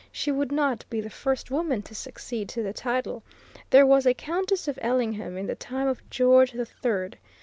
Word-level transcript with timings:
She 0.11 0.31
would 0.31 0.51
not 0.51 0.83
be 0.89 0.99
the 0.99 1.11
first 1.11 1.51
woman 1.51 1.83
to 1.83 1.93
succeed 1.93 2.49
to 2.49 2.63
the 2.63 2.73
title: 2.73 3.21
there 3.69 3.85
was 3.85 4.07
a 4.07 4.15
Countess 4.15 4.67
of 4.67 4.79
Ellingham 4.81 5.37
in 5.37 5.45
the 5.45 5.53
time 5.53 5.87
of 5.87 6.09
George 6.09 6.53
the 6.53 6.65
Third. 6.65 7.19